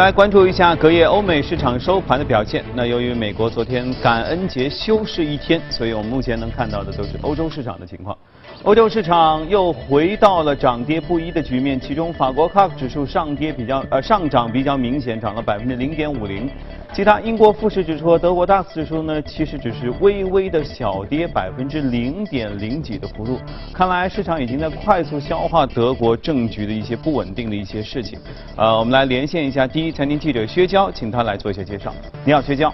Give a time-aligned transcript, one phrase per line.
[0.00, 2.64] 来关注一下隔夜欧美市场收盘的表现。
[2.74, 8.16] 那由于美国昨天感恩节休市一天，所以我们目前能看到的都是欧洲市场的情况。
[8.62, 16.48] 欧洲市场又回到了涨跌不一的局面，其中法国 CAC 指数上跌比较呃上涨比较明显，涨了百分之零点五零。
[16.92, 23.38] 其他英国富时指数和德国 DAX 指数呢，其实只是微微的小跌百分之零点零几的幅度。
[23.72, 28.18] 看来市场已经在快速消化德国政局的一些不稳定的一些事情。
[28.56, 31.94] 呃，我们来连线一下第一财经记者薛娇，请他来做一下介绍。
[32.26, 32.70] 你好，薛娇。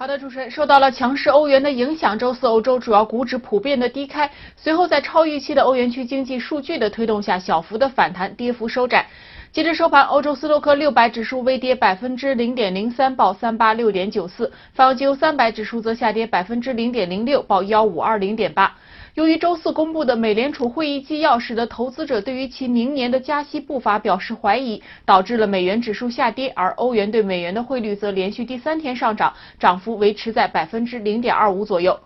[0.00, 9.06] 好的，主持人，受到了强势欧元的影响，周四欧洲主要股指普遍的低开，随后在超预期的欧元区经济数据的推动下，小幅的反弹，跌幅收窄。
[9.52, 18.74] 截至收盘，欧洲斯托克六百指数微跌百分之零点零三，报三八六点九四；泛欧三百指数则下跌百分之零点零六，报幺五二零点八。
[19.14, 31.98] 由于周四公布的美联储会议纪要使得投资者对于其明年的加息步伐表示怀疑，导致了美元指数下跌，而欧元对美元的汇率则连续第三天上涨，涨幅维持在百分之零点二五左右。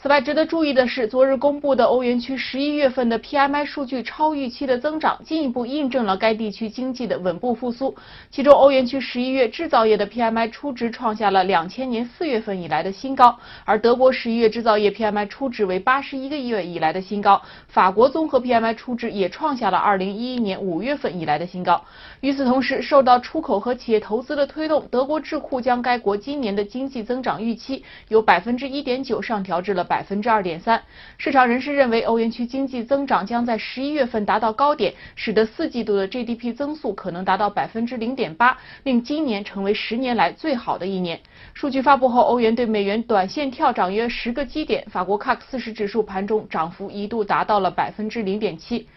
[0.00, 7.96] 此外，值得注意的是，昨日公布的欧元区十一月份的 PMI 数据超预期的增长，进一步印证了该地区经济的稳步复苏。
[8.30, 21.84] 其中，欧元区十一月制造业的 PMI 初值创下了两千年四月份以来的新高，而德国十一月制造业 PMI 初值为八十一个月以来的新高，法国综合 PMI 初值也创下了二零一一年五月份以来的新高。
[22.20, 29.84] 与此同时，受到出口和企业投资的推动，德国智库将该国今年的经济增长预期由百分之一点九上调至了。
[29.88, 30.82] 百分之二点三，
[31.16, 41.18] 市场人士认为欧元区经济增长将在十一月份达到高点，使得四季度的 GDP 增速可能达到百分之零点八，令今年成为十年来最好的一年。
[41.54, 48.88] 数据发布后，欧元对美元短线跳涨约十个基点，法国 CAC 四十指数盘中涨幅一度达到了百分之零点七。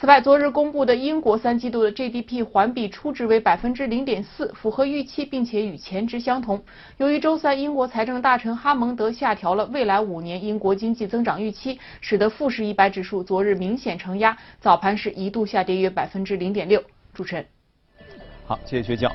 [0.00, 6.62] 此外，昨日公布的英国三季度的 GDP 环比初值为百分之零点四，符合预期，并且与前值相同。
[6.98, 16.80] 由于周三英国财政大臣哈蒙德下调了未来五年英国经济增长预期，使得富时一百指数昨日明显承压，早盘时一度下跌约百分之零点六。
[17.12, 17.44] 主持人，
[18.46, 19.10] 好，谢谢学教。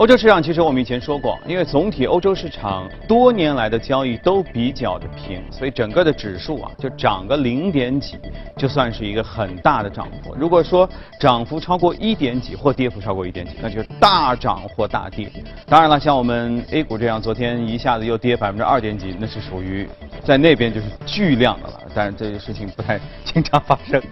[0.00, 8.16] 欧洲市场其实我们以前说过，因为总体欧洲市场多年来的交易都比较的平，所以整个的指数啊就涨个零点几，
[8.56, 10.34] 就算是一个很大的涨幅。
[10.34, 10.88] 如果说
[11.20, 15.30] 涨幅超过一点几或跌幅超过一点几，那就是大涨或大跌。
[15.66, 19.86] 当然了，像我们 A 股这样，昨天一下子又跌百分之二点几，那是属于
[20.24, 21.78] 在那边就是巨量的了。
[21.94, 24.02] 但是这个事情不太经常发生。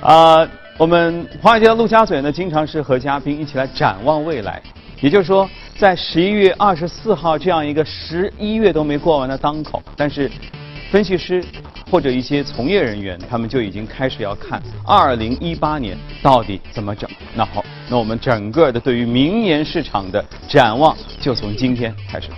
[0.00, 0.44] 啊，
[0.76, 4.60] 我们华尔街的陆家嘴呢，经常是和嘉宾一起来展望未来。
[5.00, 10.30] 也就是说，在十一月二十四号这样一个十一月都没过完的当口，但是
[10.90, 11.42] 分析师
[11.90, 17.08] 或者一些从业人员，他们就已经开始要看二零一八年到底怎么整。
[17.34, 22.36] 那好，那我们整个的对于明年市场的展望，就从今天开始吧。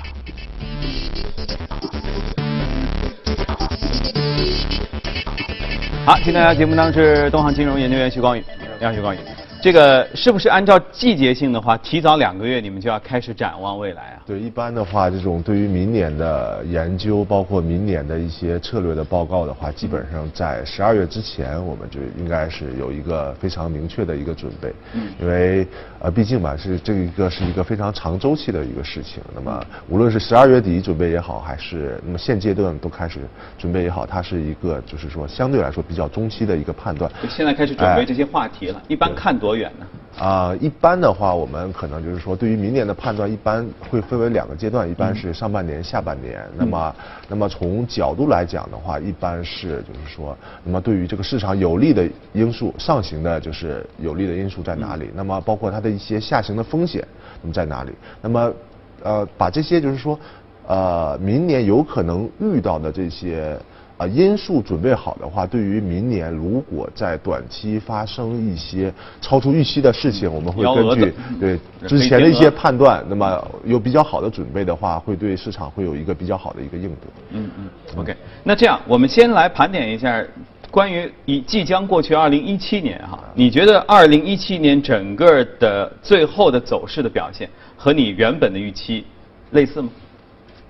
[6.06, 8.44] 好，今天节目当中是东航金融研究员徐光宇，
[8.79, 9.19] 你好，徐光宇。
[9.62, 14.23] 这个是不是按照季节性的话，提早两个月你们就要开始展望未来啊？
[14.27, 24.73] 对，一般的话，这种对于明年的研究，包括明年的一些策略的报告的话，基本上在十二月之前，我们就应该是有一个非常明确的一个准备。
[24.95, 25.12] 嗯。
[25.21, 25.65] 因为
[26.02, 29.22] 呃，毕竟吧，是这一个是一个非常长周期的一个事情。
[29.32, 33.20] 那么，无论是十二月底准备也好，还是那么现阶段都开始
[33.56, 37.08] 准备也好，它是一个就是说相对来说比较中期的一个判断。
[37.28, 39.52] 现在开始准备这些话题了，一般看多。
[39.52, 39.86] 多远呢？
[40.18, 46.42] 啊，一般的话，我们可能就是说，对于明年的判断，一般会分为两个阶段，一般是上半年、下半年。
[46.56, 46.96] 那么，
[47.28, 55.10] 那么从角度来讲的话，一般是就是说，那么对于这个市场有利的因素，上行的就是有利的因素在哪里？
[55.14, 57.06] 那么包括它的一些下行的风险，
[57.42, 57.92] 那么在哪里？
[58.20, 58.53] 那么，
[59.02, 60.19] 呃，把这些就是说，
[60.67, 63.58] 呃，明年有可能遇到的这些。
[63.99, 77.11] 啊，因素准备好的话，对于明年如果在短期发生一些超出预期的事情，我们会根据对之前的一些判断，那么有比较好的准备的话，会对市场会有一个比较好的一个应对。
[77.32, 78.17] 嗯嗯，OK。
[78.43, 80.25] 那这样，我们先来盘点一下
[80.72, 87.46] 关于已即将过去二零一七年哈，你觉得二零一七年整个的最后的走势的表现
[87.76, 89.04] 和你原本的预期
[89.50, 89.90] 类似吗？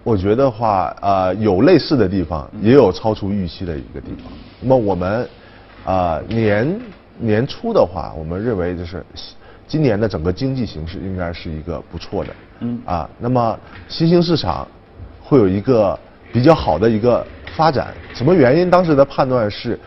[0.02, 4.32] 我觉得话，呃，有类似的地方，也有超出预期的一个地方。
[4.60, 5.28] 那么我们，
[5.84, 6.80] 啊，年
[7.18, 9.06] 年初的话，我们认为就是
[9.68, 12.34] 今年的整个经济形势应该是一个不错的。
[12.58, 12.82] 嗯。
[12.84, 13.56] 啊，那么
[13.86, 14.66] 新兴市场
[15.22, 15.96] 会有一个
[16.32, 17.94] 比较好的一个发展。
[18.12, 18.68] 什么原因？
[18.68, 19.78] 当时的判断是，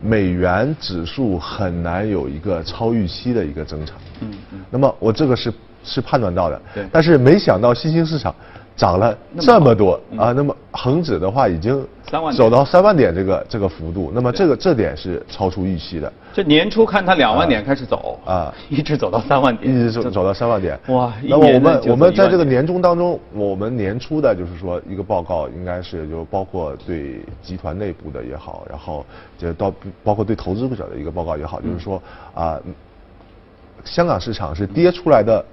[0.00, 3.96] 美元指数很难有一个超预期的一个增长。
[4.20, 4.60] 嗯嗯。
[4.70, 5.52] 那么我这个是。
[5.88, 6.60] 是判断到的。
[6.74, 8.34] 对但是没想到新兴市场
[8.76, 16.12] 涨了这么多啊，那么恒指的话已经3万点走到三万点这个这个幅度，那么这个这点是超出预期的。
[16.32, 20.78] 这年初看它两万点开始走啊 一直走到三万点，一直走走到三万点。
[20.88, 29.04] 哇那么我们我们在这个年终当中，我们年初的就是说一个报告，应该是就包括对集团内部的也好，然后
[29.38, 29.72] 就到
[30.04, 32.00] 包括对投资者的一个报告也好，就是说
[32.34, 32.58] 啊、
[33.84, 35.44] 香港市场是跌出来的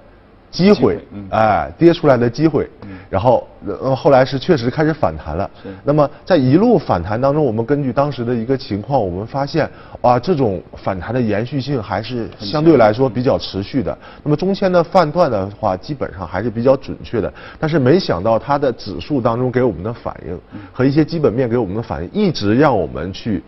[0.54, 2.70] 机会，嗯哎，跌出来的机会，
[3.10, 5.50] 然后呃后来是确实开始反弹了。
[5.82, 9.68] 那么在一路反弹当中，我们根据当时的一个情况，我们发现
[10.00, 13.98] 啊，这种反弹的延续性还是相对来说比较持续的。
[14.22, 17.32] 那么中间的判断的话，基本上还是比较准确的。
[17.58, 20.38] 但是没想到它的指数当中给我们的反应
[20.72, 23.42] 和一些基本面给我们的反应，一直让我们去。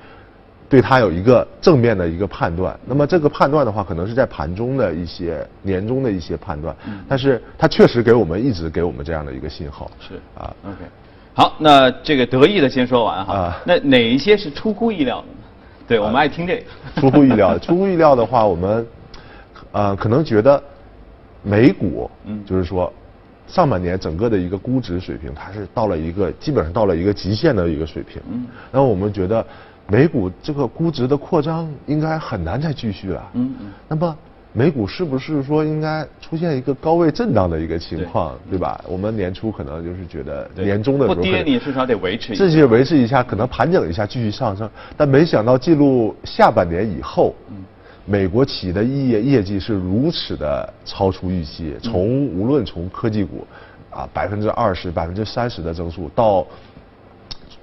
[0.68, 6.74] 对它有一个正面的一个判断，那么这个判断的话，可能是在盘中的一些年中的一些判断，
[7.08, 9.90] 但是它确实给我们一直给我们这样的一个信号。
[10.00, 10.14] 是。
[10.36, 10.76] 啊，OK，
[11.34, 13.34] 好，那这个得意的先说完哈。
[13.34, 15.32] 啊，那哪一些是出乎意料的呢？
[15.86, 17.00] 对我们爱听这个。
[17.00, 18.86] 出乎意料， 出乎意料的话，我们
[19.70, 20.60] 呃可能觉得
[21.42, 22.44] 美股，嗯。
[22.44, 22.92] 就是说
[23.46, 28.20] 上半年整个的一个估值水平，它是到了一个基本上到了一个极限的一个水平。
[28.28, 29.46] 嗯，然后我们觉得
[29.88, 33.30] 美股这个估值的扩张应该很难再继续了。
[33.34, 34.16] 嗯嗯那么。
[34.52, 38.82] 美股是不是说应该出现一个高位震荡的一个情况，对吧？
[38.88, 44.66] 我们年初可能就是觉得年终的时候不跌，你至少得维持一下自己维持一下，可能盘整一下，继续上升。
[44.96, 47.34] 但没想到进入下半年以后，
[48.06, 53.46] 美国企业的业业绩是如此的超出预期，从无论从科技股
[53.90, 56.46] 啊百分之二十、百分之三十的增速，到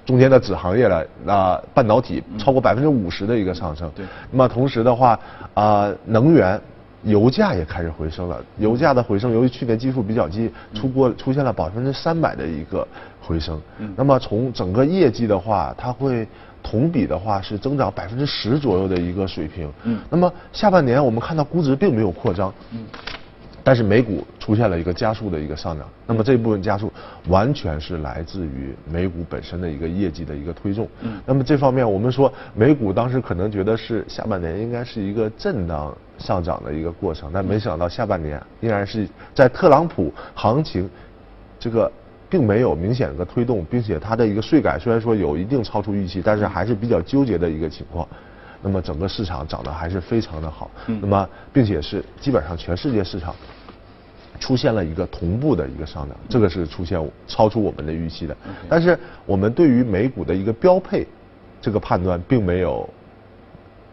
[0.04, 3.90] 中间的子行业了，那、半导体超过百分之五十的一个上升。
[3.94, 5.18] 对那么同时的话，
[5.54, 6.60] 啊、能源。
[7.06, 12.88] 油价也开始回升了，油价的回升，由于去年基数比较低，出过出现了百分之三百的一个
[13.20, 13.60] 回升。
[13.94, 16.26] 那么从整个业绩的话，它会
[16.62, 19.70] 同比的话是增长百分之十左右的一个水平。
[19.82, 22.50] 嗯那么下半年我们看到估值并没有扩张。
[22.72, 22.86] 嗯
[23.66, 26.92] 但是美股出现了一个加速的一个上涨，那么这部分加速
[27.28, 30.86] 完全是来自于美股本身的一个业绩的一个推动。
[31.00, 40.88] 嗯那么这方面我们说美股当时可能觉得是下半年应该是一个震荡上涨的一个过程，但没想到下半年依然是在特朗普行情
[41.58, 41.90] 这个
[42.28, 48.06] 并没有明显的推动，并且它的一个税改虽然说有一定超出预期，但是还是比较纠结的一个情况。
[48.64, 53.36] 那么整个市场涨得还是非常的好，嗯那么并且是基本上全世界市场
[54.40, 58.34] 出现了一个同步的一个上涨，这个是出现超出我们的预期的。
[58.66, 61.06] 但是我们对于美股的一个标配
[61.60, 62.88] 这个判断并没有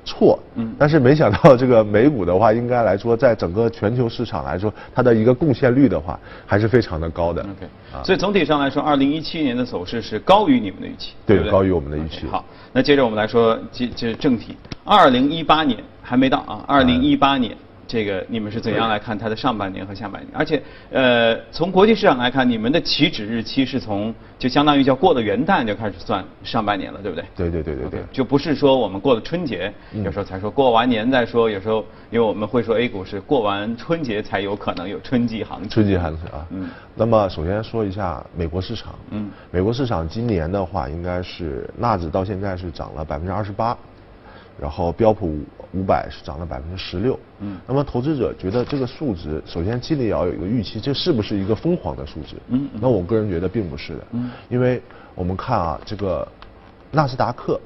[0.04, 7.42] 错，嗯但是没想到这个美股的话，应该来说在整个全球市场来说，它的一个贡献率的话还是非常的高的。
[7.42, 11.40] OK，啊所以总体上来说，二零一七年的走势是高于你们的预期，不对？
[11.40, 12.44] 对高于我们的预期好，
[12.74, 17.56] 那接着我们来说，这这正题，二零一八年还没到啊，二零一八年。
[17.92, 20.28] 这个你们是怎样来看它的上半年和下半年？
[20.34, 27.26] 而且，呃，从国际市场来看，你们的起止日期是从就相当于叫过了元旦就开始算上半年了，对不对？
[27.36, 35.70] 对对对对对就不是说我们过了春节，有时候才说过完年再说，有时候因为我们会说 A 股是过完春节才有可能有春季行情。
[35.70, 36.48] 春季行情啊。
[36.52, 38.96] 嗯那么首先说一下美国市场。
[39.10, 43.78] 嗯美国市场今年的话，应该是纳指到现在是涨了百分之二十八，
[44.60, 45.40] 然后标普
[45.74, 47.18] 五百是涨了百分之十六。
[47.40, 52.36] 嗯那么投资者觉得这个数值，首先心里要有一个预期，这是不是一个疯狂的数值？
[52.48, 54.08] 嗯嗯那我个人觉得并不是的。
[54.12, 54.82] 嗯因为
[55.16, 56.28] 我们看啊，这个
[56.92, 57.60] 纳斯达克，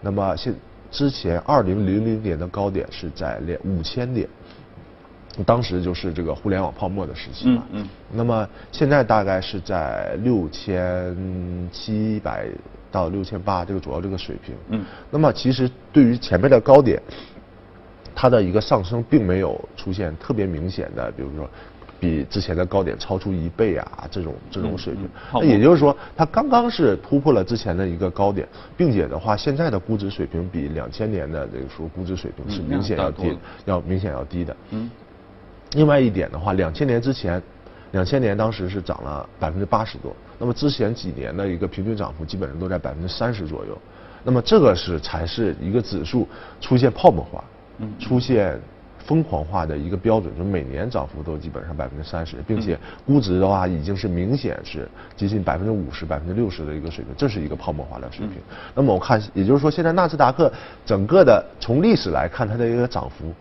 [0.00, 0.54] 那么现
[0.90, 4.28] 之前二零零零年的高点是在两五千点。
[5.46, 11.16] 当时就是这个互联网泡沫的时期嘛，嗯嗯那么现在大概是在六千
[11.70, 12.48] 七百
[12.90, 14.84] 到六千八这个主要这个水平，嗯。
[15.10, 17.00] 那么其实对于前面的高点，
[18.14, 21.48] 它的一个上升并没有出现特别明显的，比如说
[21.98, 34.56] 比之前的高点超出一倍啊这种这种水平嗯嗯，泡那也就是说它刚刚是突破了之前的一个高点，并且的话现在的估值水平比两千年的这个时候估值水平是嗯明显要低要明显要低的。
[34.70, 34.90] 嗯。
[35.74, 37.40] 另外一点的话，两千年之前，
[37.92, 43.76] 两千年当时是涨了百分之八十多，那么之前几年的一个平均涨幅基本上都在百分之三十左右，
[44.22, 46.28] 那么这个是才是一个指数
[46.60, 47.42] 出现泡沫化，
[47.78, 48.60] 嗯出现
[48.98, 58.36] 疯狂化的一个标准，就每年涨幅都基本上百分之三十，并且估值的话已经是明显是接近百分之五十、百分之六十的一个水平，这是一个泡沫化的水平。
[58.72, 60.52] 那么我看，也就是说现在纳斯达克
[60.86, 63.34] 整个的从历史来看，它的一个涨幅。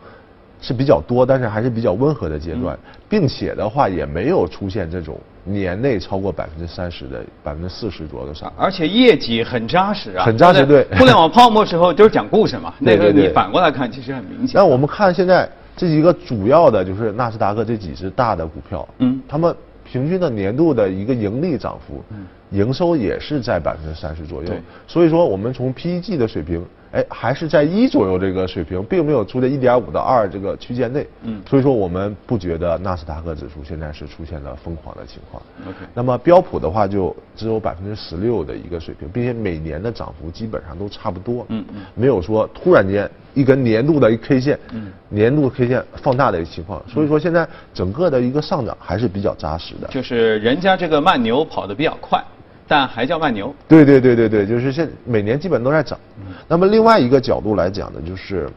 [0.61, 8.51] 是比较多，但是还是比较温和的阶段，并且的话也没有出现这种年内超过百分之三十的百分之四十左右的上。
[8.57, 14.59] 而且业绩很扎实啊，很扎实对互联网泡沫时候就是讲故事嘛， 那个你反过来看，其实很明显。
[14.59, 24.59] 那我们看现在这几个主要的，就是纳斯达克这几只大的股票，嗯他们平均的年度的一个盈利涨幅，嗯营收也是在百分之三十左右对。
[24.87, 31.07] 所以说，我们从 PEG 的水平，哎，还是在一左右这个水平，并没有出在一点五到二这个区间内。
[31.23, 35.41] 嗯所以说我们不觉得纳斯达克指数现在是出现了疯狂的情况。
[35.67, 41.45] OK 那么标普的话就只有百分之十六的一个水平，并且每年的涨幅基本上都差不多。
[41.49, 49.87] 嗯嗯没有说突然间一根年度的一 K 线，嗯年度 K 线放大的一个情况，所以说现在整个的一个上涨还是比较扎实的。
[49.89, 52.23] 就是人家这个慢牛跑得比较快，
[52.69, 53.53] 但还叫慢牛。
[53.67, 55.99] 对对对对对，就是现每年基本都在涨。
[56.47, 58.49] 那么另外一个角度来讲呢，就是。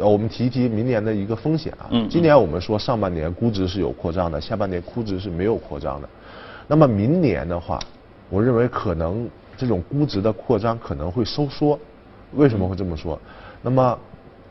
[0.00, 1.90] 呃，我们提一提明年的一个风险啊。
[1.90, 6.08] 嗯今年我们说上半年估值是有扩张的，下半年估值是没有扩张的。
[6.68, 7.80] 那么明年的话，
[8.30, 11.76] 我认为可能这种估值的扩张可能会收缩。
[12.34, 13.18] 为什么会这么说？
[13.60, 13.98] 那么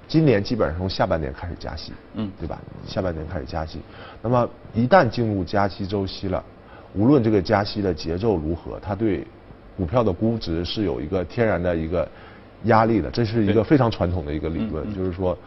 [0.06, 2.60] 今年基本上从下半年开始加息，嗯对吧？
[2.86, 3.80] 下半年开始加息，
[4.22, 6.44] 那么一旦进入加息周期了，
[6.98, 9.26] 无论这个加息的节奏如何，它对
[9.78, 12.08] 股票的估值是有一个天然的一个
[12.64, 15.38] 压力的，这是一个非常传统的一个理论，就是说，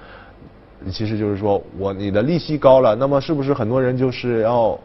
[0.92, 4.78] 其实就是说我你的利息高了，那么是不是很多人就是要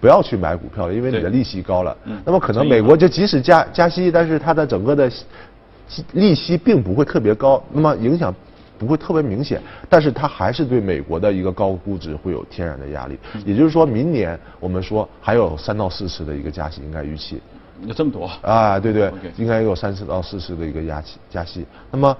[0.00, 0.92] 不要去买股票了？
[0.92, 8.34] 因为你的利息高了嗯，那么可能美国就即使加加息，但是它的整个的息利息并不会特别高，那么影响
[8.82, 13.16] 不会特别明显，但是它还是对美国的一个高估值会有天然的压力。
[13.34, 17.40] 嗯也就是说明年我们说还有三到四次的一个加息应该预期。
[17.86, 21.64] 有这么多啊，对对应该有三次到四次的一个压息加息。
[21.90, 22.16] 那么，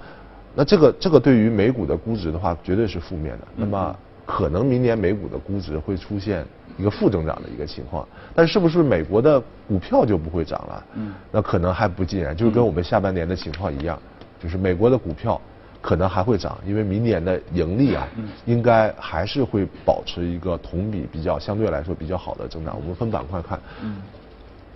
[0.54, 3.47] 那这个这个对于美股的估值的话，绝对是负面的。
[3.57, 6.45] 那么，可能明年美股的估值会出现
[6.78, 8.07] 一个负增长的一个情况。
[8.35, 10.85] 但是不是美国的股票就不会涨了？
[10.95, 13.97] 嗯那可能还不尽然，就是跟我们下半年的情况一样，
[14.42, 15.40] 就是美国的股票。
[15.82, 18.08] 可能还会涨，因为明年的盈利啊，
[18.46, 22.76] 应该还是会保持一个同比比较相对来说比较好的增长。
[22.80, 23.60] 我们分板块看，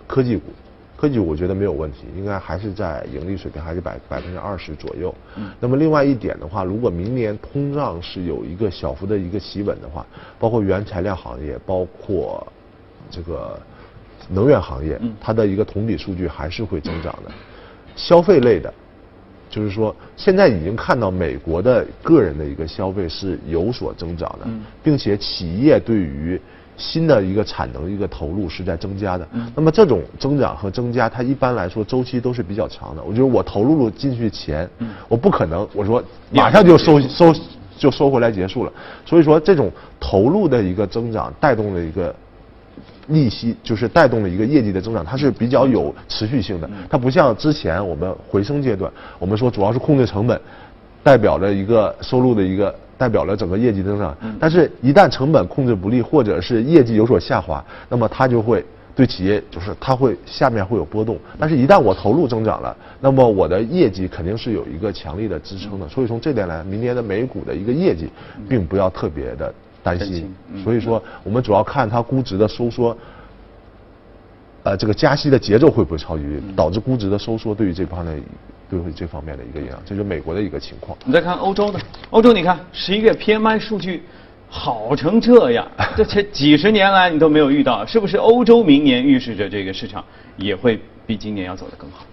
[0.09, 0.51] 科技股，
[0.97, 5.15] 科技股我觉得没有问题，应该还是在盈利水平还是百百分之二十左右。
[5.61, 10.05] 那么另外一点的话，如果明年通胀是有一个小幅的一个企稳的话，
[10.41, 12.45] 包括原材料行业，包括
[13.09, 13.57] 这个
[14.29, 17.31] 能源行业，它的一个同比数据还是会增长的。
[17.95, 18.75] 消费类的，
[19.49, 24.47] 就是说现在已经看到美国的个人的一个消费是有所增长的，
[24.83, 26.41] 并且企业对于
[26.77, 29.27] 新的一个产能一个投入是在增加的。
[29.55, 33.03] 那么这种增长和增加，它一般来说周期都是比较长的。
[33.03, 34.69] 我觉得我投入了进去钱，
[35.09, 37.35] 我不可能我说马上就收收
[37.79, 38.73] 就收回来结束了。
[39.05, 42.15] 所以说这种投入的一个增长带动了一个。
[43.09, 46.69] 利息就是带动了一个业绩的增长，它是比较有持续性的。
[46.89, 50.41] 它不像之前我们回升阶段，我们说主要是控制成本，
[51.03, 54.17] 代表着一个收入的一个，代表了整个业绩增长。
[54.41, 61.17] 但是，一旦成本控制不力，或者是业绩有所下滑，那么它就会对企业就是它会下面会有波动。
[61.39, 65.87] 但是，一旦我投入增长了，那么我的业绩肯定是有一个强力的支撑的。
[65.89, 68.09] 所以从这点来，明年的美股的一个业绩，
[68.49, 69.55] 并不要特别的
[69.87, 72.97] 担心所以说，我们主要看它估值的收缩。
[74.65, 76.25] 呃，这个加息的节奏会不会超级
[76.57, 77.55] 导致估值的收缩？
[77.55, 78.21] 对于这方面，
[78.69, 80.99] 对于这方面的一个影响，这是美国的一个情况。
[81.05, 81.79] 你再看欧洲的，
[82.11, 84.03] 欧洲你看十一月 PMI 数据
[84.49, 85.65] 好成这样，
[85.97, 88.17] 这这几十年来你都没有遇到，是不是？
[88.17, 90.05] 欧洲明年预示着这个市场
[90.37, 92.05] 也会比今年要走得更好。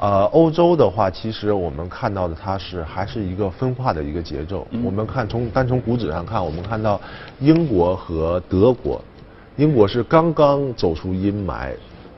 [0.00, 4.64] 呃，欧洲的话，其实我们看到的它是还是一个分化的一个节奏。
[4.84, 7.00] 我们看从单从股指上看，我们看到
[7.40, 9.02] 英国和德国，
[9.56, 11.72] 英国是刚刚走出阴霾，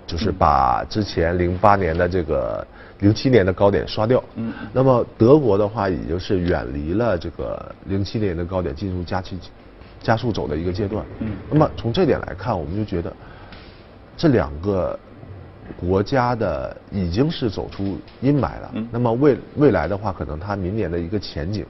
[0.06, 2.66] 就是把之前零八年的这个
[2.99, 4.22] 零七年的高点刷掉。
[4.34, 9.38] 嗯那么德国的话，已经是远离了这个零七年的高点，进入加期
[10.02, 11.02] 加速走的一个阶段。
[11.20, 13.10] 嗯那么从这点来看，我们就觉得
[14.18, 14.99] 这两个
[15.78, 18.70] 国家的已经是走出阴霾了。
[18.74, 21.64] 嗯那么未未来的话，可能它明年的一个前景，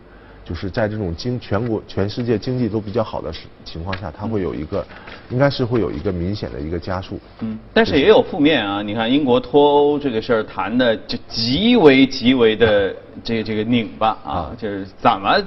[0.44, 3.32] 就是在这种经全国全世界经济都比较好的
[3.64, 4.84] 情况下，它会有一个，
[5.28, 7.20] 应该是会有一个明显的一个加速。
[7.40, 8.82] 嗯，但是也有负面啊。
[8.82, 15.40] 你看英国脱欧这个事儿谈的就极为极为的这个这个拧巴啊啊，就是怎么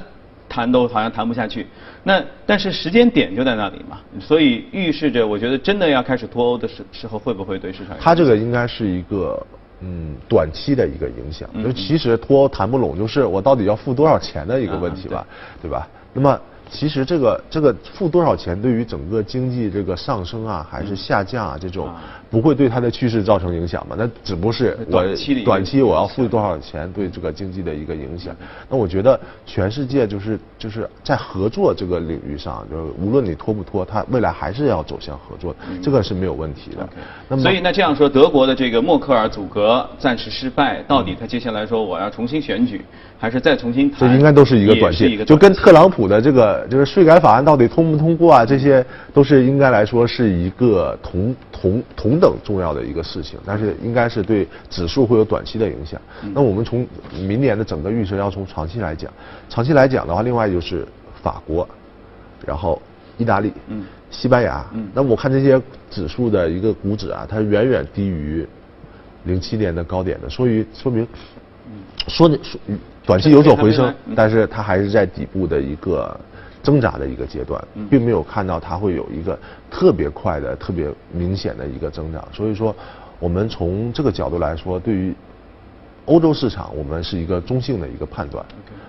[0.54, 1.66] 谈都好像谈不下去。
[2.04, 7.98] 那但是时间点就在那里嘛，所以预示着我觉得真的要开始脱欧的时时候，会不会对市场？
[8.00, 9.44] 它这个应该是一个
[9.82, 15.26] 嗯短期的一个影响，嗯就其实脱欧谈不拢，就是我到底要付多少钱的一个问题吧，
[15.60, 15.88] 对吧？
[16.14, 21.90] 那么其实这个这个付多少钱，对于整个经济这个上升啊，还是下降啊，这种
[22.34, 23.96] 不会对它的趋势造成影响嘛？
[23.96, 25.06] 那只不过是我
[25.46, 28.36] 短期我要付多少钱对这个经济的一个影响。
[28.68, 36.90] 那我觉得全世界就是就是在合作这个领域上，就是无论你拖不拖，它未来还是要走向合作，这个是没有问题的。
[37.28, 42.82] 那么所以那这样说，德国的这个默克尔阻隔暂时失败，到底他接下来说我要重新选举，
[43.20, 44.10] 还是再重新谈？
[44.10, 56.00] 这应该都是一个短期，就跟特朗普的这个就是税改法案到底通不通过啊，这些都是应该来说是一个同同同等重要的一个事情，但是应该是对指数会有短期的影响。
[56.34, 59.12] 那我们从明年的整个预测要从长期来讲，
[59.50, 60.88] 长期来讲的话，另外就是
[61.22, 61.68] 法国，
[62.46, 62.82] 然后
[63.18, 68.48] 意大利，嗯，西班牙，嗯，那我看这些指数的一个股指啊，它远远低于
[69.26, 71.06] 零七年的高点的，所以说明，
[72.08, 72.40] 说说
[73.06, 76.18] 短期有所回升，但是它还是在底部的一个。
[76.64, 79.38] 挣扎的一个阶段，并没有看到它会有一个
[79.70, 82.26] 特别快的、特别明显的一个增长。
[82.32, 82.74] 所以说，
[83.20, 85.14] 我们从这个角度来说，对于
[86.06, 88.44] 欧洲市场，我们是一个中性的一个判断。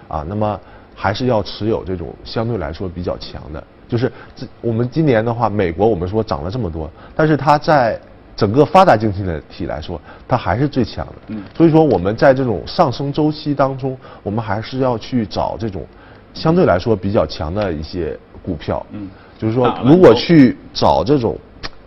[0.07, 0.59] 啊，那么
[0.95, 3.63] 还是要持有这种相对来说比较强的。
[3.89, 4.11] 就是
[4.61, 8.01] 我们今年的话，美国我们说涨了这么多，但是它在
[8.37, 11.35] 整个发达经济体来说，它还是最强的。
[11.57, 15.85] 所以说，我们在这种上升周期当中，我们还是要去找这种。
[16.35, 21.39] 相对来说比较强的一些股票，嗯，就是说，如果去找这种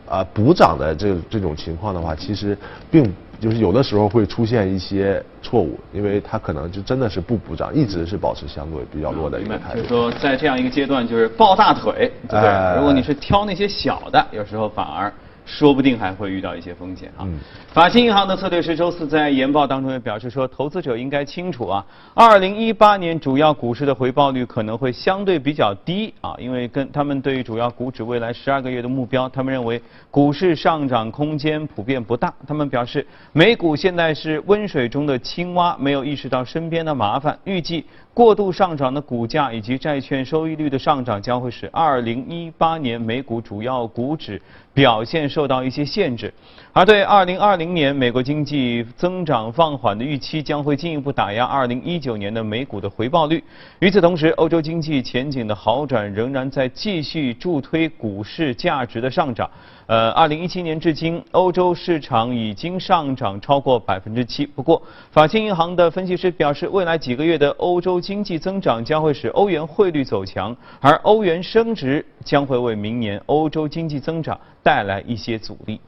[0.09, 2.57] 啊补涨的这这种情况的话，其实
[2.89, 9.77] 并就是有的时候会出现一些错误，因为它可能就真的是不补涨，一直是保持相对比较弱的一个态度。
[9.77, 12.77] 就是说，在这样一个阶段，就是抱大腿，对不对？
[12.77, 15.11] 如果你是挑那些小的，有时候反而。
[15.47, 17.25] 说不定还会遇到一些风险啊。
[17.73, 29.81] 法兴银行的策略师周四在研报当中也表示说，投资者应该清楚啊，二零一八年主要股市的回报率可能会相对比较低啊，因为跟他们对于主要股指未来十二个月的目标，他们认为
[30.11, 32.33] 股市上涨空间普遍不大。
[32.45, 37.85] 他们表示，美股现在是温水中的青蛙，没有意识到身边的麻烦，预计。
[38.17, 44.41] 过度上涨的股价以及债券收益率的上涨，将会使2018年美股主要股指
[44.73, 46.33] 表现受到一些限制，
[46.77, 53.43] 而对2020年美国经济增长放缓的预期，将会进一步打压2019年的美股的回报率。
[53.79, 59.49] 与此同时，欧洲经济前景的好转仍然在继续助推股市价值的上涨。
[59.87, 64.45] 呃，二零一七年至今，欧洲市场已经上涨超过百分之七。
[64.45, 75.81] 不过，法兴银行的分析师表示，未来几个月的欧洲经济增长将会使欧元汇率走强，而欧元升值将会为明年欧洲经济增长带来一些阻力。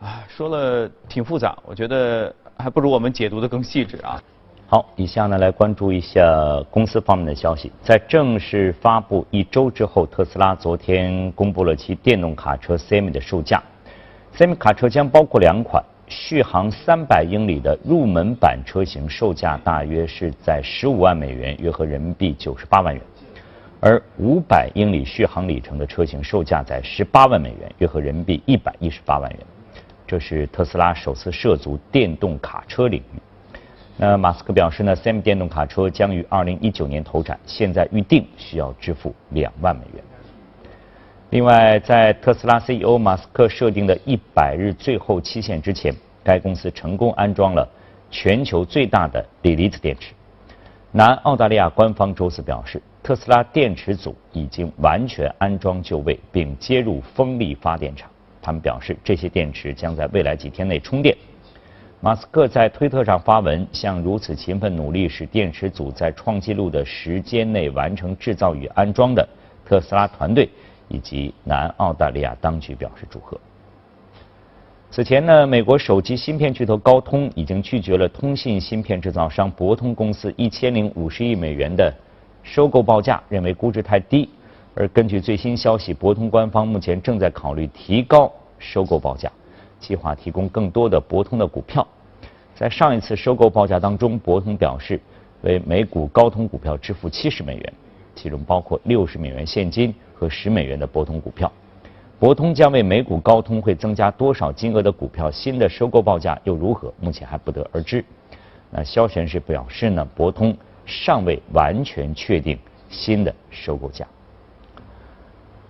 [0.00, 4.20] 啊，说了挺复杂，我觉得还不如我们解读的更细致啊。
[4.66, 6.22] 好，以下呢来关注一下
[6.70, 7.70] 公司方面的消息。
[7.82, 13.62] 在正式发布一周之后，特斯拉昨天公布了其电动卡车 Semi 的售价。
[14.34, 23.02] Semi 卡车将包括两款，续航三百英里的入门版车型，售价大约是在十五万美元，约合人民币九十八万元；
[23.80, 29.40] 而五百英里续航里程的车型，售价在十八万美元，约合人民币一百一十八万元。
[30.10, 33.22] 这是特斯拉首次涉足电动卡车领域。
[33.96, 40.02] 那马斯克表示呢，Sam 电动卡车将于二零一九年投产，现在预定需要支付两万美元。
[41.30, 45.94] 另外，在特斯拉 CEO 马斯克设定的一百日最后期限之前，
[46.24, 47.68] 该公司成功安装了
[48.10, 50.12] 全球最大的锂离子电池。
[50.90, 58.10] 南澳大利亚官方周四表示，特斯拉电池组已经完全安装就位，并接入风力发电厂。
[58.42, 61.16] 他们表示，这些电池将在未来几天内充电。
[62.00, 69.28] 马斯克在推特上发文，向如此勤奋努力使电池组在创纪录的时间内完成制造与安装的
[69.66, 70.48] 特斯拉团队
[70.88, 73.38] 以及南澳大利亚当局表示祝贺。
[74.90, 81.94] 此前呢，美国手机芯片巨头高通已经拒绝了通信芯片制造商博通公司一千零五十亿美元的
[82.42, 84.28] 收购报价，认为估值太低。
[84.74, 89.30] 而根据最新消息，博通官方目前正在考虑提高收购报价。
[89.80, 91.86] 计划提供更多的博通的股票。
[92.54, 95.00] 在上一次收购报价当中，博通表示
[95.40, 97.72] 为每股高通股票支付七十美元，
[98.14, 101.50] 其中包括六十美元现金和十美元的博通股票。
[102.18, 105.30] 博通将为每股高通会增加多少金额的股票？
[105.30, 106.92] 新的收购报价又如何？
[107.00, 108.04] 目前还不得而知。
[108.70, 110.54] 那肖先生表示呢，博通
[110.84, 112.58] 尚未完全确定
[112.90, 114.06] 新的收购价。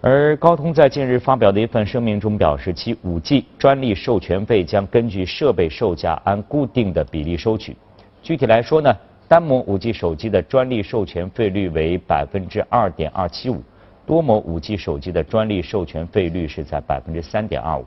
[0.02, 7.76] 而高通在近日发表的一份声明中表示，其 5G 专利授权费将根据设备售价按固定的比例收取。
[8.22, 8.90] 具体来说呢，
[9.28, 13.62] 单模 5G 手机的专利授权费率为百分之二点二七五，
[14.06, 17.84] 多模 5G 手机的专利授权费率是在百分之三点二五。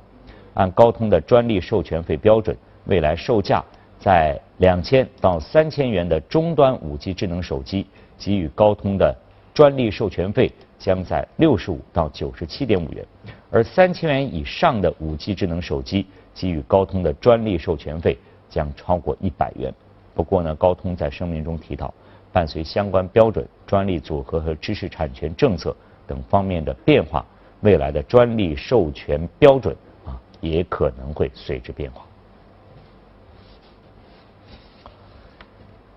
[0.53, 3.63] 按高通的专利授权费标准，未来售价
[3.97, 7.87] 在两千到三千元的终端 5G 智能手机，
[8.19, 9.15] 给予高通的
[9.51, 13.05] 专利授权费将在六十五到九十七点五元，
[13.49, 18.17] 而三千元以上的 5G 智能手机，给予高通的专利授权费
[18.49, 19.73] 将超过一百元。
[20.13, 21.93] 不过呢，高通在声明中提到，
[22.31, 27.25] 伴随相关标准、专利组合和知识产权政策等方面的变化，
[27.61, 32.05] 未来的专利授权标准啊，也可能会随之变化。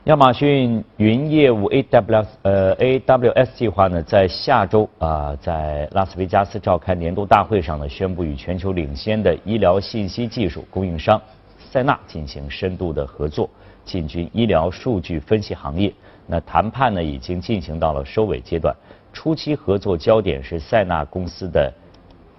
[0.06, 11.20] 亚马逊云业务 AWS 呃 AWS 计划呢，在下周啊，在拉斯维加斯召开年度大会上呢，宣布与全球领先的医疗信息技术供应商
[11.58, 13.50] 塞纳进行深度的合作，
[13.84, 15.92] 进军医疗数据分析行业。
[16.28, 18.72] 那谈判呢，已经进行到了收尾阶段。
[19.12, 21.72] 初期合作焦点是塞纳公司的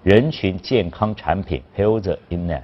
[0.02, 2.62] 人群健康产品 Health Innet，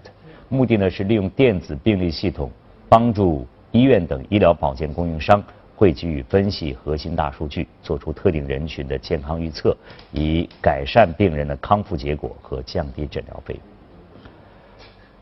[0.48, 2.50] 目的呢是利用电子病历系统
[2.88, 3.46] 帮助。
[3.74, 5.42] 医院等医疗保健供应商
[5.74, 9.76] 会给予分析核心大数据，做出特定人群的健康预测，
[10.12, 13.58] 以改善病人的康复结果和降低诊疗费。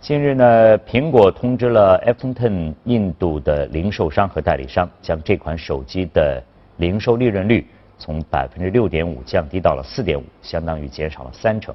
[0.02, 6.42] 近日呢，苹果通知了 iPhone X 印度的零售商和代理商，将这款手机的
[6.76, 11.74] 零售利润率从百分之六点五降低到了四点五，相当于减少了三成。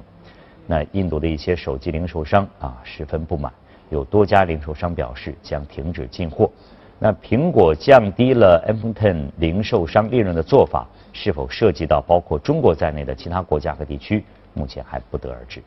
[0.64, 3.52] 那印度的一些手机零售商啊，十分不满。
[3.90, 6.50] 有多家零售商表示将停止进货。
[6.98, 15.62] 那苹果降低了 iPhone X 零售商利润的做法，是否涉及到包括中国在内的其他国家和地区，目前还不得而知。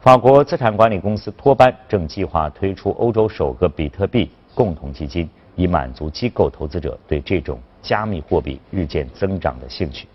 [0.00, 10.08] 法国资产管理公司托班正计划推出欧洲首个比特币共同基金，以满足机构投资者对这种加密货币日渐增长的兴趣。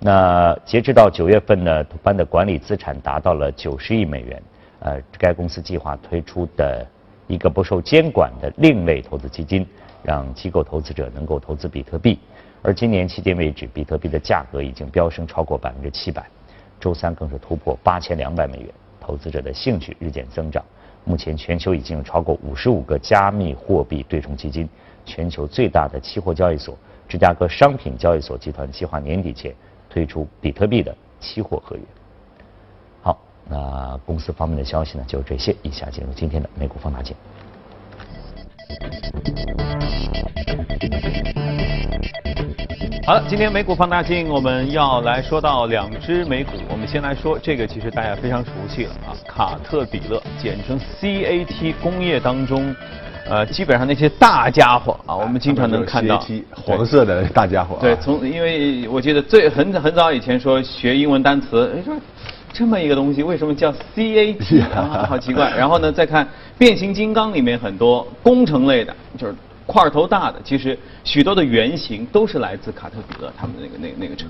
[0.00, 4.42] 那截止到九月份呢，托班的管理资产达到了九十亿美元。
[4.84, 6.84] 呃，该公司计划推出的
[7.28, 9.64] 一个不受监管的另类投资基金，
[10.02, 12.18] 让机构投资者能够投资比特币。
[12.62, 16.26] 而今年迄今为止，比特币的价格已经飙升超过百分之七百，
[16.80, 18.68] 周三更是突破八千两百美元，
[19.00, 20.64] 投资者的兴趣日渐增长。
[21.04, 24.68] 目前，全球已经有超过五十五个加密货币对冲基金。
[25.04, 26.76] 全球最大的期货交易所
[27.08, 29.52] 芝加哥商品交易所集团计划年底前
[29.90, 31.82] 推出比特币的期货合约。
[33.52, 35.54] 那公司方面的消息呢，就是这些。
[35.62, 37.14] 以下进入今天的美股放大镜。
[43.04, 46.52] 好了，今天美股放大镜我们要来说到两只美股。
[46.70, 52.74] 我们先来说这个，其实大家非常熟悉了啊，卡特彼勒，简称 CAT，工业当中，
[53.28, 57.76] 呃，基本上那些大家伙啊，我们经常能看到黄色的大家伙。
[57.82, 61.94] 对，从因为我记得最很很早以前说学英文单词，哎说。
[62.52, 65.06] 这么一个东西，为什么叫 CAT 啊？
[65.08, 65.50] 好奇怪。
[65.56, 69.34] 然后呢，再看变形金刚里面很多工程类的，就是
[69.66, 74.26] 块头大的，其实许多的原型都是来自卡特彼勒他们的那个那那个车。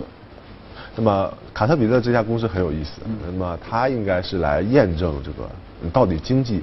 [0.94, 5.50] 那么卡特彼勒这家公司很有意思，那么它应该是来验证这个
[5.92, 6.62] 到底经济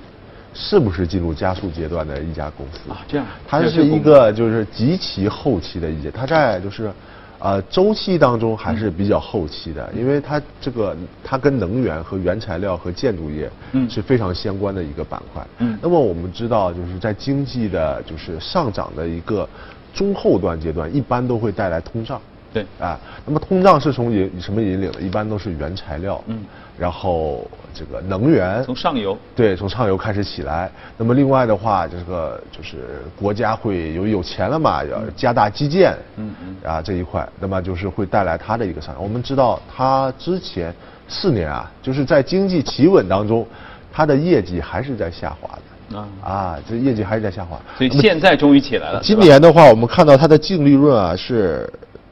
[0.54, 3.04] 是不是进入加速阶段的一家公司啊？
[3.08, 6.92] 这样，它是一个就是极其后期的一些，它在就是。
[7.40, 13.50] 呃，周期当中还是比较后期的，因为它这个它跟能源和原材料和建筑业
[13.90, 15.46] 是非常相关的一个板块。
[15.60, 19.48] 嗯，那么我们知道，就是在经济的就是上涨的一个
[19.94, 22.22] 中后段阶段，一般都会带来通胀。
[22.54, 25.02] 对，啊，那么通胀是从引什么引领的？
[25.02, 26.22] 一般都是原材料。
[26.28, 26.40] 嗯。
[26.78, 39.04] 然后这个能源从上游对从上游开始起来，那么另外的话，这个就是国家会有有钱了嘛，要加大基建，嗯嗯啊这一块，那么就是会带来它的一个上涨。
[39.04, 40.74] 我们知道它之前
[41.10, 43.46] 四年啊，就是在经济企稳当中，
[43.92, 45.60] 它的业绩还是在下滑
[45.92, 47.60] 的啊啊，这业绩还是在下滑。
[47.78, 49.02] 所以现在终于起来了。
[49.04, 51.70] 今年的话，我们看到它的净利润啊是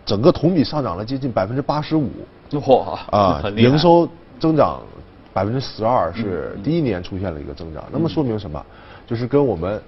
[0.07, 2.09] 整个同比上涨了接近百分之八十五。
[2.49, 4.09] 嚯啊， 营收。
[4.39, 4.79] 增长
[5.33, 8.63] 百分之十二是第一年出现了一个增长，那么说明什么？
[9.07, 9.81] 就是跟我们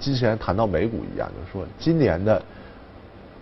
[0.00, 2.42] 之前谈到美股一样，就是说今年的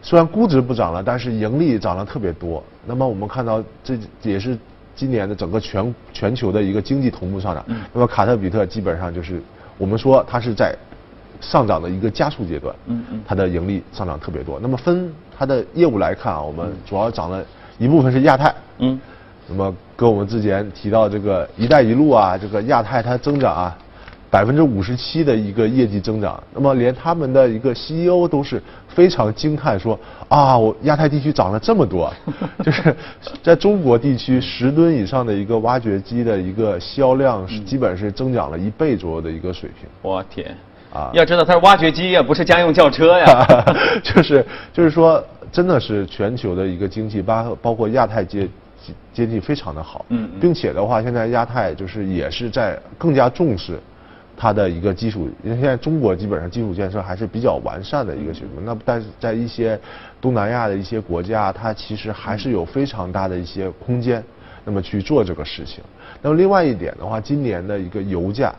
[0.03, 2.63] 虽然估值不涨了，但是盈利涨了特别多。
[2.85, 4.59] 那么我们看到这也是
[4.95, 7.65] 今年的整个全全球的一个经济同步上涨。
[7.95, 9.43] 那么卡特彼特基本上就是
[9.79, 10.77] 我们说它是在
[11.43, 14.59] 上涨的一个加速阶段，嗯嗯它的盈利上涨特别多。
[14.63, 17.45] 那么分它的业务来看啊，我们主要涨了
[17.79, 18.55] 一部分是亚太。
[18.79, 18.99] 嗯
[19.49, 23.77] 那么跟我们之前提到这个“一带一路”啊，这个亚太它增长啊，
[24.31, 32.11] 百分之五十七的一个业绩增长，那么连他们的一个 CEO 都是非常惊叹说啊，我亚太地区涨了这么多，
[32.65, 32.95] 就是
[33.43, 39.89] 在中国地区十吨以上的一个挖掘机的一个销量是基本是增长了一倍左右的一个水平。
[40.03, 40.57] 我天！
[40.93, 43.65] 啊要知道它是挖掘机呀，不是家用轿车呀。
[44.05, 48.49] 就是就是说，真的是全球的一个经济，包包括亚太经
[49.13, 53.79] 经济非常的好，嗯嗯并且的话，现在亚太就是也是在更加重视
[54.37, 59.79] 它的一个基础，因为现在中国基本上基础建设还是比较完善的一个水平，那但是在一些
[60.21, 64.23] 东南亚的一些国家，它其实还是有非常大的一些空间，
[64.65, 65.83] 那么去做这个事情。
[66.21, 68.55] 那么另外一点的话，今年的一个油价。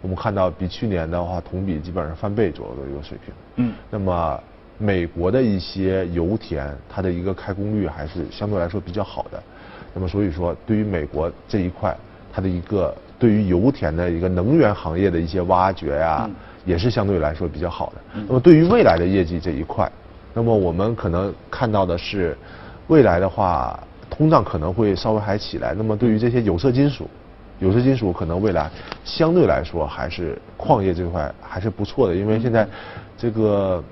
[0.00, 3.34] 我们看到比去年的话同比基本上翻倍左右的一个水平。
[3.56, 4.42] 嗯那么
[4.78, 9.42] 美国的一些油田，它的一个开工率还是相对来说比较好的。
[9.92, 11.94] 那么所以说，对于美国这一块，
[12.32, 16.34] 它的一个对于油田的一个能源行业的一些挖掘呀、嗯
[16.66, 18.20] 也是相对来说比较好的。
[18.28, 19.90] 那么对于未来的业绩这一块，
[20.34, 22.36] 那么我们可能看到的是，
[22.88, 25.72] 未来的话，通胀可能会稍微还起来。
[25.74, 27.08] 那么对于这些有色金属，
[27.60, 28.68] 有色金属可能未来
[29.04, 32.66] 相对来说还是矿业这块还是不错的，因为现在
[33.16, 33.82] 这个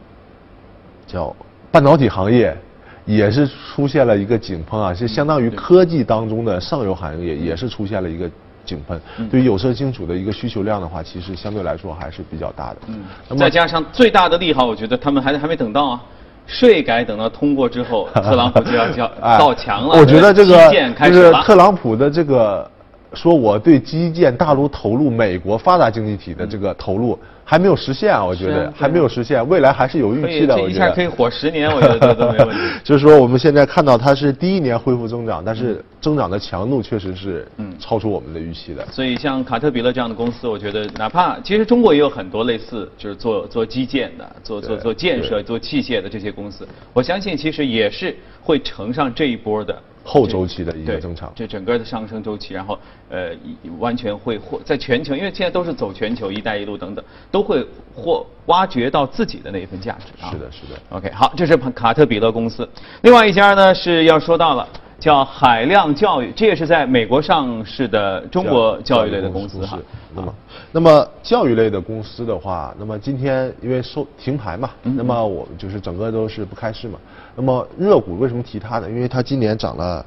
[1.07, 1.35] 叫
[1.71, 2.57] 半导体行业
[3.05, 8.29] 也是出现了一个井喷啊，是相当于科技当中的上游行业也是出现了一个
[8.65, 9.01] 井喷。
[9.31, 12.77] 对于有色金属的一个需求量的话，其实相对来说还是比较大的。
[12.89, 16.03] 嗯，再加上最大的利好，我觉得他们还还没等到啊。
[16.47, 19.99] 税改等到通过之后，特朗普就要 就要哎造墙了。
[19.99, 21.33] 我觉得这个就是始。
[21.45, 22.71] 特朗普的这个
[23.15, 30.55] 说我对基建大陆投入美国发达经济体的这个投入还没有实现啊，我觉得还没有实现，未来还是有预期的。
[30.55, 32.63] 这我觉得一下可以火十年，我觉得都没问题。
[32.85, 38.87] 就是说，我们现在看到它是第一年恢复增长，但是增长的强度确实是嗯超出我们的预期的。
[38.93, 49.75] 所以像卡特彼勒这样的公司，我觉得哪怕其实中国也有很多类似就是做做基建的、做做做建设、做器械的这些公司，我相信其实也是会乘上这一波的
[50.11, 52.79] 后周期的一个增长这整个的上升周期，然后
[53.11, 53.33] 呃
[53.79, 57.63] 完全会获在全球，因为现在都是走全球“一带一路”等等，都会
[57.95, 60.31] 获挖掘到自己的那一份价值啊。
[60.33, 60.81] 是的，是的。
[60.89, 62.67] OK，好，这是卡特彼勒公司。
[63.03, 64.67] 另外一家呢是要说到了，
[64.99, 69.83] 叫海量教育，这也是在美国上市的中国教育类的公司哈是。
[70.13, 70.35] 那么，
[70.73, 76.99] 那么教育类的公司的话，那么今天因为收停牌嘛，嗯那么我就是整个都是不开市嘛。
[77.37, 78.91] 那么热股为什么提它呢？
[78.91, 80.05] 因为它今年涨了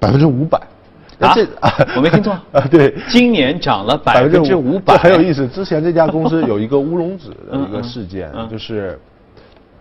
[0.00, 0.60] 百分之五百。
[1.20, 1.34] 啊
[1.96, 5.46] 我没听错 啊，对，今年涨了百分之五百，这很有意思。
[5.46, 8.98] 之前这家公司有一个乌龙指的一个 事件嗯，就是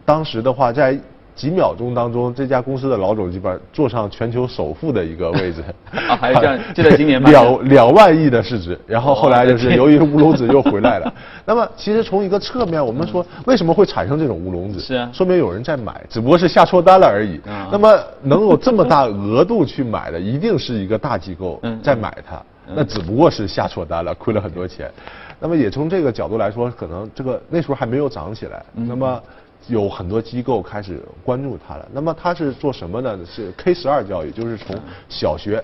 [0.05, 0.95] 当时的话在。
[1.37, 5.63] 几秒钟当中，这家公司的老总基本上坐上全球首富的一个位置
[6.09, 11.13] 啊还有这样就在今年发生两两万亿的市值，然后后来就是由于乌龙子又回来了。
[11.45, 14.79] 那么其实从一个侧面，我们说为什么会产生这种乌龙子？
[14.79, 17.69] 是啊说明有人在买，只不过是下错单了而已啊。
[17.71, 22.41] 那么能有这么大额度去买的，一定是一个大机构嗯在买它。
[22.75, 24.91] 那只不过是下错单了，亏了很多钱。
[25.39, 28.61] 那么也从这个角度来说，可能这个那时候还没有涨起来。
[28.73, 29.21] 那么
[29.67, 31.87] 有很多机构开始关注他了。
[31.93, 33.19] 那么他是做什么呢？
[33.25, 34.75] 是 K 十二教育，就是从
[35.09, 35.63] 小学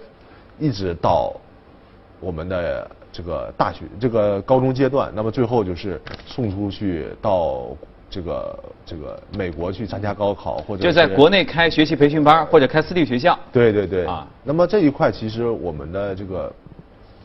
[0.60, 1.34] 一直到
[2.20, 7.68] 我们的这个大学、这个高中阶段，那么最后就是送出去到
[8.10, 13.38] 这个这个美国去参加高考，或者就在国内开学习培训班或者开私立学校。
[13.52, 16.54] 对对对啊那么这一块其实我们的这个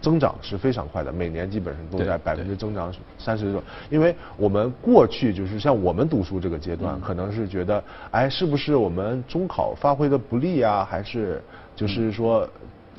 [0.01, 3.63] 增长是非常快的，每年基本上都在百分之增长三十左右。
[3.91, 10.87] 因为我们过去就是像我们读书这个阶嗯段，可能是觉得，哎，是不是我们中考发挥的不利啊？
[10.89, 11.43] 还是
[11.77, 12.49] 就是说？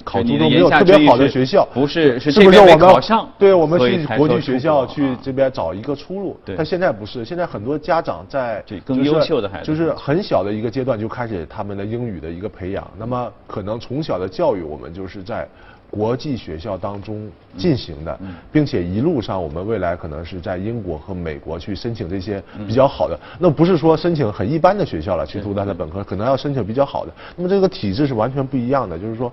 [0.06, 6.40] 考中没有特别好的学校，不是是不是我们考上对，我们去国际学校去这边找一个出路。
[6.46, 12.90] 对但现在不是，现在很多家长在更就是优秀的孩子就是很小的一个阶段就开始他们的英语的一个培养。
[12.98, 15.46] 那么可能从小的教育，我们就是在
[15.90, 18.20] 国际学校当中进行的，
[18.52, 23.20] 并且一路上我们未来可能是在英国和美国去申请这些比较好的。
[23.40, 27.12] 那不是说申请很一般的学校了去读他的本科，可能要申请比较好的。
[27.36, 29.32] 那么这个体制是完全不一样的，就是说。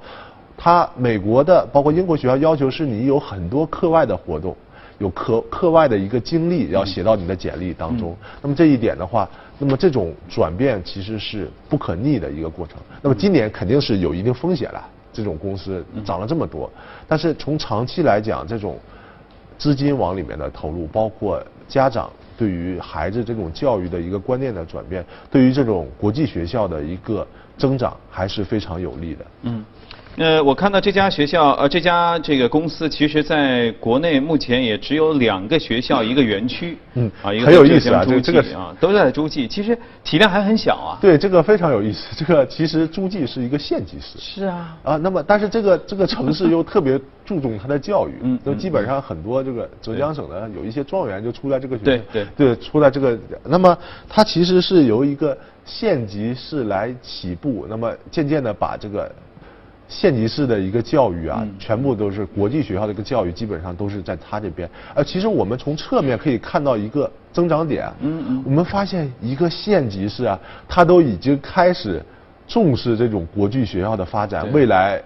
[0.58, 4.56] 他美国的包括英国学校要求是你有很多课外的活动，
[4.96, 8.16] 有课课外的一个经历要写到你的简历当中。
[8.40, 12.78] 那么这一点的话，那么这种转变其实是不可逆的一个过程。
[13.02, 14.82] 那么今年肯定是有一定风险了，
[15.16, 16.70] 这种公司涨了这么多，
[17.08, 18.78] 但是从长期来讲，这种
[19.56, 27.26] 资金往里面的投入，包括家长对于孩子这种教育的一个观念的转变，对于这种国际学校的一个
[27.56, 29.26] 增长，还是非常有利的。
[29.44, 29.64] 嗯，
[30.18, 40.96] 呃，我看到这家学校，呃，这家这个公司，其实在国内目前也只有两个学校，一个园区，嗯啊，一个很有意思啊浙江诸这个暨啊，都在诸暨，其实体量还很小啊。
[41.02, 42.06] 对，这个非常有意思。
[42.16, 44.18] 这个其实诸暨是一个县级市。
[44.18, 44.78] 是啊。
[44.82, 53.76] 啊，那么但是这个这个城市又特别注重它的教育，嗯就基本上很多这个浙江省的有一些状元就出在这个学校，对对出在这个，那么
[54.08, 59.12] 它其实是由一个县级市来起步，那么渐渐的把这个
[59.88, 64.68] 县级市的一个教育啊，嗯全部都是国际学校的一个教育，基本上都是在他这边。
[64.94, 72.02] 呃，其实我们从侧面可以看到一个增长点，嗯嗯我们发现一个县级市啊，它都已经开始
[72.46, 75.02] 重视这种国际学校的发展，未来。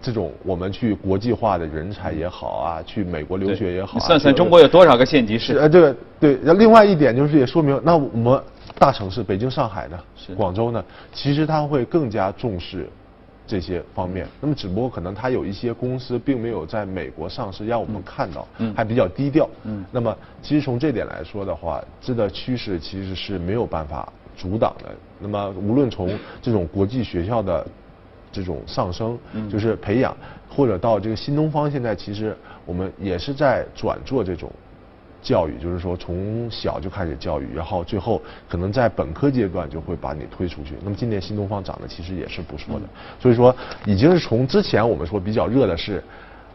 [0.00, 5.58] 这种我们去国际化的人才也好啊，去美国留学也好、算算中国有多少个县级市？
[5.58, 6.38] 呃，这个对。
[6.40, 8.40] 那另外一点就是也说明，那我们
[8.78, 9.98] 大城市北京、上海呢，
[10.36, 12.88] 广州呢，其实它会更加重视
[13.48, 14.28] 这些方面。
[14.40, 19.48] 那么只不过可能它有一些公司并没有在美国上市，让我们看到，嗯还比较低调。
[19.64, 24.94] 嗯那么其实从这点来说的话，这个趋势其实是没有办法阻挡的。
[25.18, 27.66] 那么无论从这种国际学校的
[28.30, 30.14] 这种上升，嗯就是培养，
[30.48, 34.52] 或者到这个新东方，现在其实我们也是在转做这种
[35.22, 40.74] 教育，就是说从小就开始教育，然后最后可能在本科阶段就会把你推出去。
[40.82, 42.82] 那么今年新东方涨的其实也是不错的，
[43.20, 43.54] 所以说
[43.84, 46.02] 已经是从之前我们说比较热的是。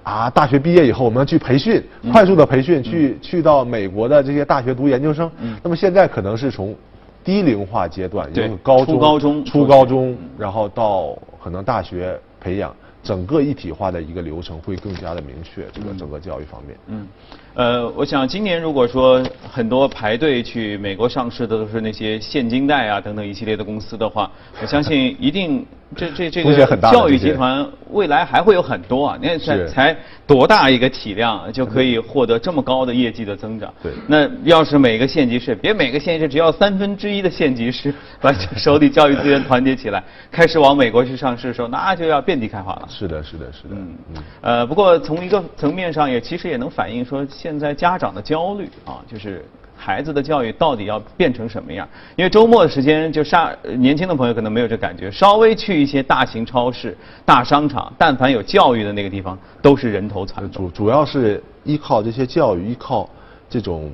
[0.03, 5.31] 啊，大学毕业以后我们要去培训，快速的培训，去去到美国的这些大学读研究生。
[5.63, 6.75] 那么现在可能是从
[7.23, 15.67] 低龄化阶段，对就是高中、初高中初高中，然后到可能大学培养，整个一体化的一个流程会更加的明确。
[15.73, 17.07] 这个整个教育方面，嗯，
[17.53, 29.17] 呃，我想今年如果说很多排队去美国上市的都是那些现金贷啊等等一系列的公司的话，我相信一定这这这个教育集团未来还会有很多啊。
[29.21, 33.71] 你看才才多大一个体量就可以获得这么高的业绩的增长？
[33.83, 42.87] 对那要是每个县级市，别每个县级市只要三分之一的县级市把手里教育资源团结起来，开始往美国去上市的时候，那就要遍地开花了。
[42.93, 43.69] 是的，是的，是的。
[43.71, 43.97] 嗯，
[44.41, 49.43] 呃，不过从一个层面上也其实也能反映说现在家长的焦虑啊，就是
[49.75, 51.87] 孩子的教育到底要变成什么样？
[52.15, 60.51] 因为周末的时间就上呃年轻的朋友可能没有这感觉，稍微去一些大型超市、大商场，但凡有教育的那个地方，都是人头攒动。
[60.51, 63.09] 主主要是依靠这些教育，依靠
[63.49, 63.91] 这种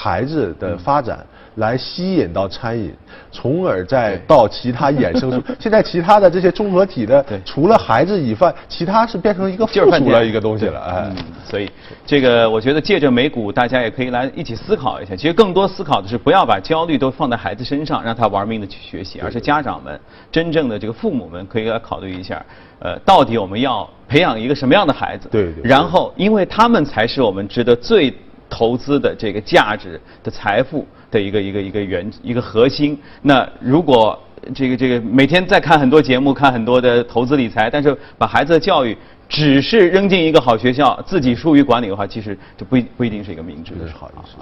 [0.00, 2.94] 孩子的发展来吸引到餐饮，
[3.32, 5.42] 从而再到其他衍生出。
[5.58, 10.80] 现在其他的这些综合体的对，除了孩子以外，其他是变成一个附就是饭店属的一个东西了。
[10.80, 11.16] 哎嗯，，
[11.50, 11.68] 所以
[12.06, 15.16] 这个我觉得借着美股，大家也可以来一起思考一下。
[15.16, 19.98] 其实更多思考的是不要把焦虑都放在孩子身上，让他玩命的去学习，而是家长们
[20.30, 22.40] 真正的这个父母们可以来考虑一下，
[22.78, 25.28] 呃，到底我们要培养一个什么样的孩子？
[25.28, 28.14] 对对对然后，因为他们才是我们值得最
[28.48, 32.98] 投资的这个价值的财富的一个一个一个原一个核心。
[33.22, 34.18] 那如果
[34.54, 38.96] 这个这个每天在看很多节目，看很多的投资理财，但是把孩子的教育
[39.28, 44.36] 只是扔进一个好学校，自己疏于管理的话，其实就不一不一定是一个明智的好意思。